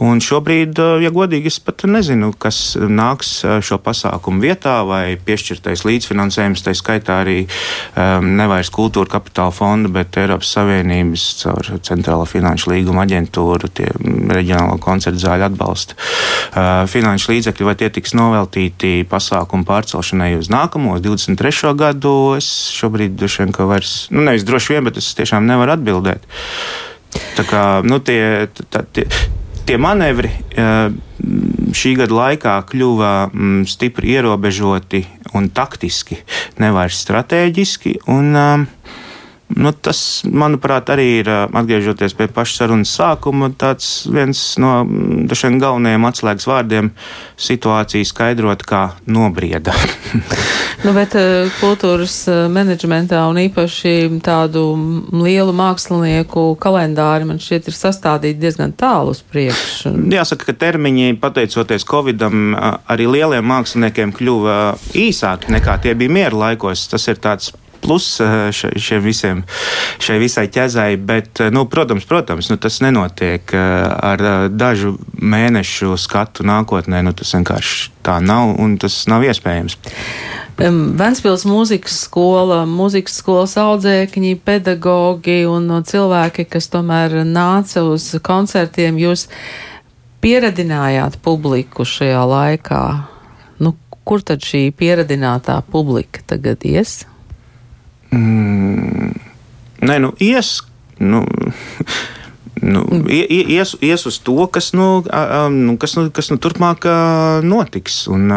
Un 0.01 0.19
šobrīd, 0.19 0.79
ja 0.99 1.09
godīgi, 1.13 1.47
es 1.47 1.61
pat 1.63 1.85
nezinu, 1.87 2.33
kas 2.35 2.75
nāks 2.75 3.37
šo 3.63 3.77
pasākumu 3.79 4.43
vietā, 4.43 4.81
vai 4.87 5.15
piešķirtais 5.15 5.85
līdzfinansējums, 5.87 6.63
tā 6.65 6.73
skaitā 6.75 7.21
arī 7.23 7.37
um, 7.45 8.33
nevairs 8.35 8.71
kultūra 8.75 9.13
kapitāla 9.15 9.53
fonda, 9.55 9.91
bet 9.95 10.17
Eiropas 10.19 10.51
Savienības 10.57 11.27
caur 11.39 11.69
Centrālo 11.85 12.25
finanšu 12.27 12.73
līguma 12.73 13.05
aģentūru, 13.05 13.69
tie 13.71 13.87
reģionālo 14.35 14.81
koncertu 14.83 15.21
zāļu 15.23 15.47
atbalsta 15.47 15.95
uh, 15.95 16.83
finanšu 16.91 17.31
līdzekļi, 17.31 17.69
vai 17.69 17.77
tie 17.79 17.89
tiks 17.95 18.15
noveltīti 18.19 19.05
pasākumu 19.07 19.67
pārcelšanai 19.69 20.33
uz 20.41 20.51
nākamo, 20.51 20.97
uz 20.99 21.05
23. 21.05 21.71
gadu. 21.79 22.15
Es 22.35 22.51
šobrīd 22.75 23.15
droši 23.15 23.45
vien, 23.45 23.55
ka 23.55 23.69
vairs, 23.69 23.95
nu 24.11 24.27
nevis 24.27 24.43
droši 24.47 24.75
vien, 24.75 24.85
bet 24.89 24.99
es 24.99 25.13
tiešām 25.15 25.47
nevaru 25.47 25.77
atbildēt. 25.77 26.27
Tā 27.39 27.47
kā 27.47 27.63
nu, 27.87 28.01
tie, 28.03 28.49
tā, 28.67 28.83
tie, 28.91 29.07
tie 29.65 29.77
manevri 29.81 30.29
šī 31.75 31.95
gada 31.99 32.15
laikā 32.15 32.55
kļuva 32.69 33.11
mm, 33.27 33.65
stipri 33.69 34.13
ierobežoti 34.15 35.03
un 35.35 35.49
taktiski, 35.53 36.17
nevis 36.61 37.01
strateģiski. 37.03 37.97
Un, 38.13 38.31
Nu, 39.53 39.69
tas, 39.69 40.23
manuprāt, 40.25 40.89
arī 40.89 41.03
ir 41.19 41.27
atgriežoties 41.29 42.15
pie 42.17 42.25
paša 42.33 42.55
sarunas 42.63 42.89
sākuma, 42.97 43.51
viens 44.09 44.39
no 44.57 44.71
dažiem 45.29 45.59
galvenajiem 45.61 46.07
atslēgas 46.09 46.47
vārdiem- 46.49 46.89
situācija 47.47 48.07
skaidrot, 48.09 48.65
kā 48.65 48.95
nobrieda. 49.05 49.75
nu, 50.85 50.93
bet 50.97 51.13
kultūras 51.59 52.25
menedžmentā 52.49 53.21
un 53.29 53.37
īpaši 53.45 53.93
tādu 54.25 54.63
lielu 55.13 55.53
mākslinieku 55.53 56.57
kalendāri 56.57 57.29
man 57.29 57.37
šķiet 57.37 57.69
ir 57.69 57.77
sastādīti 57.77 58.41
diezgan 58.41 58.73
tālu 58.73 59.13
uz 59.13 59.21
priekšu. 59.21 59.93
Jāsaka, 60.09 60.49
ka 60.49 60.57
termiņi, 60.65 61.19
pateicoties 61.21 61.85
Covidam, 61.85 62.57
arī 62.89 63.05
lieliem 63.05 63.45
māksliniekiem 63.45 64.09
kļuva 64.17 64.57
īsāki 64.97 65.53
nekā 65.53 65.77
tie 65.85 65.93
bija 65.93 66.17
miera 66.17 66.41
laikos. 66.47 66.87
Tas 66.89 67.05
ir 67.13 67.21
tāds 67.21 67.53
plus 67.85 68.19
eh, 68.19 68.49
šiem 68.51 69.03
visiem, 69.05 69.43
šai 70.01 70.17
visai 70.21 70.47
ķezai. 70.49 70.95
Bet, 70.97 71.41
eh, 71.43 71.51
nu, 71.53 71.67
protams, 71.69 72.07
protams 72.09 72.49
nu, 72.49 72.57
tas 72.57 72.79
nenotiek 72.81 73.53
eh, 73.53 73.59
ar 74.11 74.49
dažu 74.49 74.95
mēnešu 75.21 75.93
skatu 76.01 76.45
nākotnē. 76.47 77.03
Nu, 77.05 77.13
tas 77.13 77.35
vienkārši 77.37 77.93
tā 78.05 78.17
nav 78.25 78.55
un 78.61 78.79
tas 78.81 79.03
nav 79.11 79.25
iespējams. 79.27 79.77
Ventspils 80.55 81.43
mūzikas 81.43 81.97
skola, 82.05 82.61
mūzikas 82.69 83.17
skolas 83.19 83.57
audzēkņi, 83.59 84.37
pedagogi 84.39 85.41
un 85.51 85.67
cilvēki, 85.83 86.45
kas 86.47 86.69
tomēr 86.71 87.19
nāca 87.27 87.83
uz 87.83 88.13
koncertiem, 88.23 88.95
jūs 89.01 89.27
pieradinājāt 90.23 91.19
publiku 91.25 91.83
šajā 91.83 92.23
laikā. 92.31 92.85
Nu, 93.59 93.75
kur 94.07 94.23
tad 94.23 94.47
šī 94.47 94.69
pieradinātā 94.79 95.59
publika 95.67 96.23
tagad 96.31 96.63
ies? 96.63 97.03
Mm, 98.15 99.11
nē, 99.85 99.97
nu, 100.03 100.13
ies. 100.23 100.57
Nu, 100.97 101.23
nu, 102.73 102.83
ies, 103.11 103.75
ies 103.83 104.05
uz 104.07 104.19
to, 104.23 104.37
kas, 104.47 104.71
nu, 104.77 105.03
nu, 105.51 105.75
kas, 105.81 105.97
nu, 105.99 106.07
kas 106.15 106.31
nu, 106.31 106.39
turpmāk 106.41 106.87
notiks. 107.45 108.05
Un, 108.11 108.31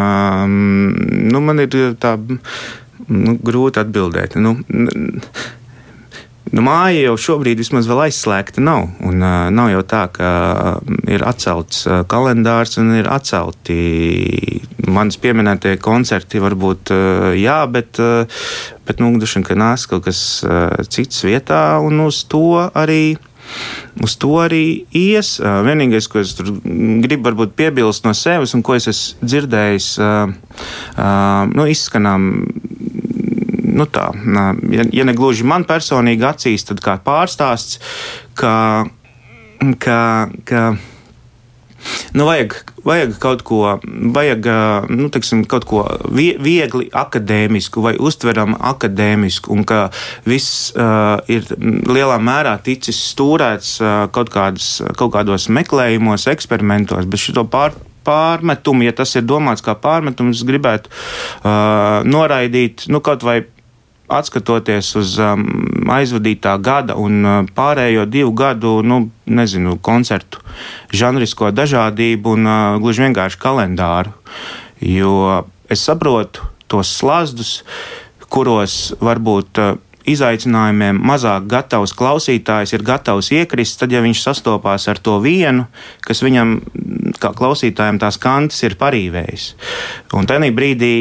nu, 1.30 1.44
man 1.44 1.62
ir 1.64 1.78
tā 2.02 2.16
nu, 2.18 3.38
grūti 3.38 3.84
atbildēt. 3.84 4.36
Nu, 4.40 4.58
Nu, 6.48 6.62
māja 6.64 7.02
jau 7.02 7.16
šobrīd 7.20 7.60
vismaz 7.60 7.88
vēl 7.88 8.06
aizslēgta 8.06 8.62
nav. 8.64 8.86
Un, 9.04 9.20
uh, 9.20 9.48
nav 9.52 9.68
jau 9.68 9.82
tā, 9.84 10.06
ka 10.12 10.28
ir 11.10 11.24
atcelts 11.28 11.84
kalendārs 12.08 12.78
un 12.80 12.94
ir 12.96 13.10
atcelti 13.12 13.76
manas 14.92 15.18
pieminētie 15.20 15.76
koncerti. 15.82 16.42
Varbūt 16.42 16.92
uh, 16.94 17.30
jā, 17.38 17.60
bet, 17.70 18.00
uh, 18.02 18.42
bet 18.88 19.02
nu, 19.02 19.12
duši, 19.20 19.44
ka 19.46 19.56
nāks 19.58 19.88
kaut 19.90 20.06
kas 20.08 20.20
uh, 20.46 20.74
cits 20.88 21.24
vietā 21.26 21.78
un 21.84 22.06
uz 22.06 22.24
to 22.30 22.60
arī. 22.68 23.16
Uz 24.04 24.12
to 24.20 24.34
arī 24.42 24.84
ies. 24.92 25.38
Vienīgais, 25.40 26.04
ko 26.12 26.20
es 26.20 26.34
gribu 26.36 27.30
varbūt, 27.30 27.54
piebilst 27.56 28.04
no 28.04 28.12
sevis, 28.12 28.52
un 28.52 28.60
ko 28.60 28.74
es 28.76 28.90
esmu 28.90 29.24
dzirdējis, 29.24 29.86
nu, 31.54 31.64
izskanām 31.72 32.26
nu 33.78 33.86
tā, 33.88 34.10
ja, 34.74 34.84
ja 35.00 35.06
ne 35.08 35.14
gluži 35.16 35.48
man 35.48 35.64
personīgi 35.68 36.28
acīs, 36.28 36.66
tad 36.68 36.84
kā 36.84 36.98
pārstāsts, 37.04 37.80
ka, 38.36 38.52
ka, 39.80 39.98
ka 40.44 40.62
nu, 42.16 42.26
vajag, 42.28 42.54
vajag 42.86 43.16
kaut 43.22 43.42
ko, 43.46 43.60
vajag, 44.14 44.48
nu, 44.92 45.08
teiksim, 45.12 45.44
kaut 45.50 45.66
ko 45.68 45.84
viegli 46.12 46.88
akadēmisku 46.92 47.82
vai 47.84 47.94
uztveramu 47.98 48.58
akadēmisku, 48.72 49.52
un 49.54 49.66
ka 49.68 49.88
viss 50.28 50.70
uh, 50.74 51.18
ir 51.30 51.48
lielā 51.58 52.18
mērā 52.22 52.56
ticis 52.64 53.00
stūrēts 53.12 53.76
uh, 53.82 53.98
kaut, 54.14 54.32
kādas, 54.34 54.78
kaut 54.98 55.14
kādos 55.16 55.48
meklējumos, 55.52 56.28
eksperimentos, 56.32 57.08
bet 57.08 57.22
šo 57.22 57.46
pār, 57.50 57.76
pārmetumu, 58.08 58.86
ja 58.86 58.94
tas 58.96 59.14
ir 59.18 59.26
domāts 59.28 59.64
kā 59.64 59.76
pārmetums, 59.78 60.44
gribētu 60.48 60.90
uh, 60.90 62.04
noraidīt, 62.08 62.88
nu, 62.92 63.02
kaut 63.04 63.26
vai 63.26 63.42
atskatoties 64.08 64.90
uz 64.98 65.16
um, 65.20 65.44
aizvadītā 65.92 66.56
gada 66.64 66.96
un 66.98 67.20
uh, 67.22 67.38
pārējo 67.54 68.06
divu 68.08 68.32
gadu, 68.36 68.78
nu, 68.82 69.02
nezinu, 69.28 69.76
koncertu 69.84 70.40
žanrisko 70.94 71.52
dažādību 71.52 72.36
un 72.38 72.48
uh, 72.48 72.78
gluži 72.80 73.04
vienkārši 73.06 73.40
kalendāru. 73.42 74.14
Jo 74.80 75.44
es 75.68 75.84
saprotu 75.84 76.46
tos 76.68 76.90
slazdus, 76.96 77.60
kuros 78.32 78.94
varbūt 79.04 79.60
uh, 79.62 79.76
izaicinājumiem 80.08 80.98
mazāk 81.04 81.46
gatavs 81.50 81.92
klausītājs 81.96 82.72
ir 82.72 82.84
gatavs 82.86 83.30
iekrist, 83.34 83.78
tad, 83.82 83.92
ja 83.92 84.00
viņš 84.04 84.24
sastopās 84.24 84.88
ar 84.88 85.00
to 85.04 85.18
vienu, 85.24 85.66
kas 86.04 86.22
viņam, 86.24 86.58
kā 87.20 87.34
klausītājam, 87.36 88.00
tās 88.00 88.16
kantas 88.20 88.62
ir 88.64 88.78
parīvējis. 88.80 89.50
Un 90.16 90.28
tajā 90.28 90.52
brīdī 90.56 90.94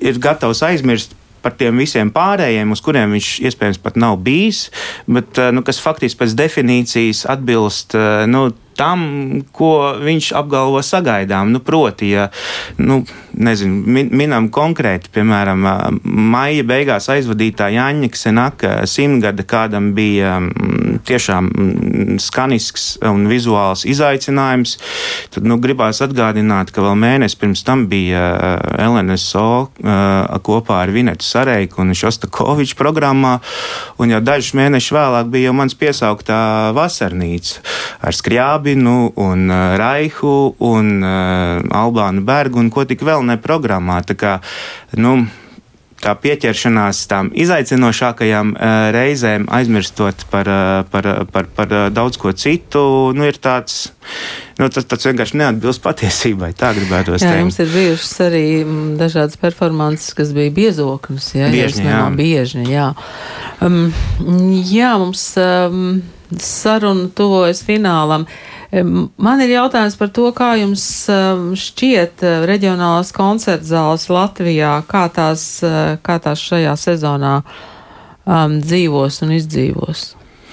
ir 0.00 0.20
gatavs 0.22 0.62
aizmirst 0.64 1.16
par 1.42 1.56
tiem 1.58 1.80
visiem 1.80 2.10
pārējiem, 2.14 2.72
uz 2.74 2.82
kuriem 2.84 3.16
viņš 3.16 3.30
iespējams 3.50 3.80
pat 3.82 3.98
nav 4.00 4.18
bijis, 4.24 4.66
bet 5.10 5.40
eh, 5.40 5.52
nu, 5.54 5.64
kas 5.66 5.82
faktiski 5.82 6.22
pēc 6.22 6.36
definīcijas 6.38 7.24
atbilst 7.32 7.96
eh, 7.98 8.26
nu, 8.30 8.48
tam, 8.80 9.02
ko 9.52 9.72
viņš 10.00 10.30
apgalvo 10.40 10.80
sagaidām. 10.84 11.50
Nu, 11.52 11.60
proti, 11.64 12.14
ja 12.14 12.30
nu, 12.80 13.02
nezinu, 13.34 13.82
min, 13.86 14.10
minam 14.16 14.48
konkrēti, 14.52 15.10
piemēram, 15.14 15.66
maija 16.04 16.64
beigās 16.66 17.10
aizvadītā 17.12 17.70
Jāņa 17.74 18.10
Ksenaka 18.14 18.72
simtgada 18.90 19.44
kādam 19.46 19.92
bija 19.96 20.38
tiešām 21.06 21.50
skanisks 22.20 22.86
un 23.06 23.26
vizuāls 23.30 23.84
izaicinājums, 23.88 24.76
tad 25.34 25.48
nu, 25.48 25.58
gribās 25.62 26.02
atgādināt, 26.04 26.72
ka 26.74 26.84
vēl 26.84 26.96
mēnesi 27.00 27.38
pirms 27.40 27.64
tam 27.66 27.86
bija 27.90 28.24
LNSO 28.86 29.50
kopā 30.46 30.80
ar 30.84 30.94
Vinetu 30.94 31.26
Sareiku 31.26 31.84
un 31.84 31.94
Šostakoviču 31.96 32.78
programmā, 32.80 33.36
un 34.00 34.16
jau 34.16 34.22
dažus 34.24 34.56
mēnešus 34.58 34.96
vēlāk 34.96 35.30
bija 35.32 35.50
jau 35.50 35.56
mans 35.60 35.76
piesauktā 35.78 36.40
vasarnīca 36.76 37.64
ar 38.00 38.16
Skriābi 38.16 38.70
Rabinu 38.70 39.12
un 39.16 39.48
Raihu 39.50 40.54
un 40.58 41.02
Albānu 41.02 42.20
Bergu. 42.24 42.58
Un 42.60 42.70
ko 42.70 42.84
tik 42.84 43.02
vēl 43.02 43.19
ne 43.26 43.38
programmā. 43.40 44.00
Tā 44.06 44.16
kā, 44.18 44.38
nu, 44.98 45.22
tā 46.00 46.14
pieķeršanās 46.16 47.02
tām 47.10 47.28
izaicinošākajām 47.36 48.52
uh, 48.54 48.88
reizēm, 48.94 49.46
aizmirstot 49.52 50.24
par, 50.32 50.48
uh, 50.48 50.82
par, 50.90 51.08
par, 51.32 51.48
par 51.56 51.74
uh, 51.74 51.86
daudz 51.92 52.18
ko 52.20 52.32
citu, 52.32 52.82
nu, 53.16 53.26
ir 53.28 53.40
tāds. 53.42 53.90
Nu, 54.60 54.68
tas, 54.72 54.84
tas 54.88 55.06
vienkārši 55.06 55.38
neatbilst 55.40 55.82
patiesībai. 55.84 56.50
Tā 56.58 56.72
gribētu 56.76 57.14
teikt. 57.14 57.24
Jā, 57.24 57.40
jums 57.40 57.60
ir 57.62 57.72
bijušas 57.72 58.14
arī 58.26 58.44
mm, 58.64 58.94
dažādas 59.00 59.40
performances, 59.40 60.12
kas 60.16 60.34
bija 60.36 60.52
biezoknas. 60.56 61.30
Jā, 61.36 61.48
biežni, 61.52 61.88
jā. 61.88 62.04
Biežni, 62.16 62.66
jā. 62.72 62.90
Um, 63.64 63.90
jā, 64.68 64.94
mums 65.00 65.24
um, 65.40 66.00
saruna 66.36 67.08
tuvojas 67.16 67.64
finālam. 67.64 68.28
Uh, 68.28 68.49
Man 68.70 69.40
ir 69.42 69.50
jautājums 69.50 69.96
par 69.98 70.12
to, 70.14 70.28
kā 70.30 70.52
jums 70.60 70.84
šķiet 71.58 72.22
reģionālās 72.46 73.10
koncertzāles 73.16 74.06
Latvijā, 74.12 74.76
kā 74.86 75.08
tās, 75.10 75.42
kā 76.06 76.18
tās 76.22 76.44
šajā 76.46 76.76
sezonā 76.78 77.40
um, 77.42 78.60
dzīvos 78.62 79.24
un 79.26 79.34
izdzīvos. 79.34 80.04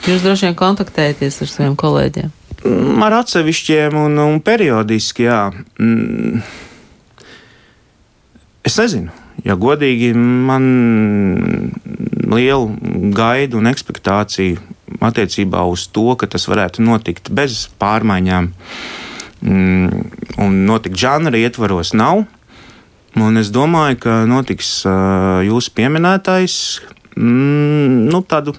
Jūs 0.07 0.25
droši 0.25 0.47
vien 0.47 0.57
kontaktējaties 0.57 1.41
ar 1.45 1.51
saviem 1.51 1.77
kolēģiem. 1.77 2.33
Mm, 2.63 3.03
ar 3.05 3.19
atsevišķiem 3.19 3.97
un, 4.01 4.17
un 4.23 4.39
periodiski, 4.41 5.27
jā. 5.27 5.43
Mm. 5.77 6.41
Es 8.65 8.79
nezinu, 8.81 9.13
ja 9.45 9.55
godīgi 9.59 10.09
man 10.17 10.65
lielu 12.33 13.13
gaidu 13.15 13.61
un 13.61 13.69
ekspektāciju 13.69 14.57
attiecībā 15.03 15.63
uz 15.69 15.87
to, 15.93 16.15
ka 16.19 16.29
tas 16.29 16.47
varētu 16.49 16.83
notikt 16.85 17.31
bez 17.33 17.67
pārmaiņām 17.81 18.49
mm, 19.41 20.01
un 20.43 20.57
notikt 20.67 20.97
žanra 20.99 21.37
ietvaros, 21.39 21.93
nav. 21.97 22.25
Un 23.17 23.39
es 23.41 23.49
domāju, 23.49 23.97
ka 24.03 24.17
notiks 24.29 24.83
jūsu 25.47 25.73
pieminētais, 25.77 26.57
mm, 27.17 28.11
nu, 28.11 28.21
tādu 28.21 28.53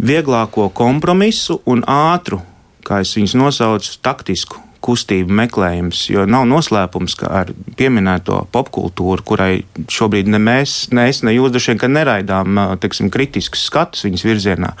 vieglāko 0.00 0.70
kompromisu 0.72 1.60
un 1.68 1.84
ātru, 1.84 2.40
kā 2.88 3.02
es 3.04 3.12
viņus 3.18 3.36
nosaucu, 3.36 3.98
taktisku 4.00 4.67
kustību 4.84 5.34
meklējums, 5.40 6.04
jo 6.12 6.24
nav 6.28 6.46
noslēpums, 6.48 7.16
ka 7.18 7.30
ar 7.40 7.52
pieminēto 7.78 8.44
popkultūru, 8.54 9.24
kurai 9.26 9.52
šobrīd 9.90 10.30
ne 10.30 10.40
mēs, 10.42 10.76
ne 10.94 11.08
es, 11.10 11.22
ne 11.26 11.34
jūs 11.34 11.52
droši 11.54 11.74
vien 11.74 11.96
neraidām 11.98 12.60
teiksim, 12.82 13.10
kritiskus 13.12 13.66
skatus 13.68 14.06
viņas 14.06 14.26
virzienā. 14.26 14.72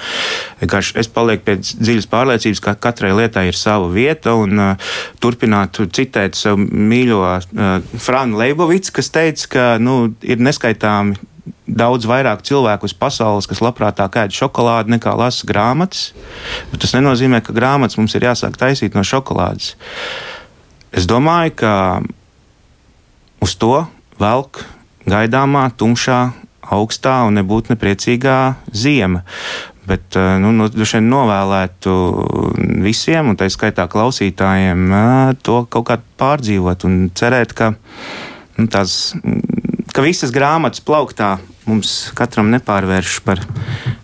Vienkārši 0.62 0.98
es 1.02 1.10
palieku 1.12 1.46
pie 1.48 1.56
dziļas 1.62 2.08
pārliecības, 2.12 2.62
ka 2.64 2.76
katrai 2.88 3.14
lietai 3.16 3.48
ir 3.50 3.58
sava 3.58 3.90
vieta 3.92 4.36
un 4.38 4.62
uh, 4.62 4.92
turpināt 5.22 5.80
citēt 5.94 6.38
savu 6.38 6.62
mīļo 6.64 7.22
uh, 7.24 7.98
Frānu 7.98 8.38
Leibovicu, 8.40 8.94
kas 9.00 9.12
teica, 9.14 9.50
ka 9.54 9.66
nu, 9.82 10.00
ir 10.22 10.40
neskaitāmi 10.42 11.18
daudz 11.68 12.08
vairāk 12.08 12.42
cilvēku 12.46 12.88
uz 12.88 12.94
pasaules, 12.96 13.46
kas 13.48 13.60
labprātāk 13.62 14.16
ēd 14.24 14.34
šokolādi 14.34 14.96
nekā 14.96 15.12
lasa 15.18 15.46
grāmatas. 15.48 16.12
Bet 16.72 16.82
tas 16.84 16.94
nenozīmē, 16.96 17.42
ka 17.44 17.56
grāmatas 17.56 17.98
mums 18.00 18.16
ir 18.16 18.26
jāsāk 18.30 18.56
taisīt 18.60 18.96
no 18.96 19.04
šokolādes. 19.06 19.74
Es 20.96 21.06
domāju, 21.08 21.54
ka 21.60 21.72
uz 23.44 23.54
to 23.60 23.84
velk 24.18 24.64
gaidāmā, 25.08 25.68
tumšā, 25.78 26.20
augstā 26.74 27.20
un 27.28 27.38
nebūtu 27.38 27.74
nepriecīgā 27.74 28.38
ziema. 28.72 29.24
Bet 29.88 30.16
eh, 30.20 30.36
nu, 30.40 30.52
no, 30.52 30.68
droši 30.68 30.98
vien 30.98 31.08
novēlētu 31.08 31.92
visiem, 32.84 33.30
un 33.30 33.38
tā 33.40 33.48
skaitā 33.52 33.86
klausītājiem, 33.88 34.82
eh, 34.92 35.36
to 35.44 35.62
kaut 35.72 35.88
kā 35.88 35.96
pārdzīvot 36.20 36.84
un 36.88 36.98
cerēt, 37.16 37.54
ka 37.56 37.72
nu, 38.58 38.68
tās 38.68 39.14
ka 39.94 40.04
visas 40.04 40.30
grāmatas 40.34 40.82
plauktā 40.84 41.36
mums 41.68 41.94
katram 42.18 42.50
nepārvērš 42.54 43.20
par, 43.26 43.44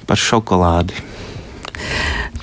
par 0.08 0.20
šokolādi. 0.20 0.96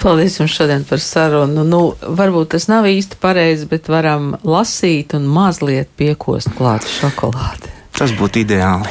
Paldies 0.01 0.39
jums 0.39 0.53
šodien 0.57 0.83
par 0.89 1.01
sarunu. 1.01 1.63
Nu, 1.67 1.81
varbūt 2.01 2.55
tas 2.55 2.65
nav 2.71 2.87
īsti 2.89 3.19
pareizi, 3.21 3.67
bet 3.69 3.89
varam 3.91 4.33
lasīt 4.41 5.13
un 5.17 5.27
mazliet 5.29 5.91
piekost 5.97 6.49
klāt 6.57 6.87
šokolādi. 6.89 7.69
Tas 7.97 8.13
būtu 8.17 8.41
ideāli. 8.41 8.89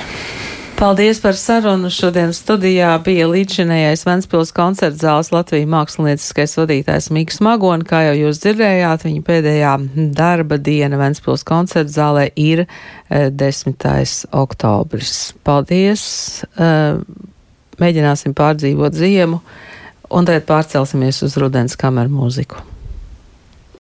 Paldies 0.80 1.18
par 1.20 1.36
sarunu. 1.36 1.90
Šodien 1.92 2.30
studijā 2.32 2.94
bija 3.04 3.26
līdzinējais 3.28 4.06
Ventspils 4.08 4.48
koncerts 4.56 5.02
zāles 5.02 5.28
Latvijas 5.28 5.68
mākslinieckais 5.68 6.56
vadītājs 6.56 7.10
Miks 7.12 7.42
Magoni. 7.44 7.84
Kā 7.84 8.00
jau 8.06 8.14
jūs 8.16 8.40
dzirdējāt, 8.40 9.04
viņa 9.04 9.20
pēdējā 9.26 9.74
darba 10.16 10.56
diena 10.56 10.96
Ventspils 11.02 11.44
koncerts 11.44 11.98
zālē 11.98 12.30
ir 12.32 12.64
10. 13.12 13.76
Eh, 13.92 14.16
oktobris. 14.40 15.14
Paldies! 15.44 16.06
Eh, 16.56 16.96
mēģināsim 17.76 18.32
pārdzīvot 18.32 18.96
ziemu 18.96 19.44
un 20.08 20.32
tagad 20.32 20.48
pārcelsimies 20.48 21.20
uz 21.28 21.36
rudens 21.36 21.76
kameru 21.76 22.16
mūziku. 22.22 22.69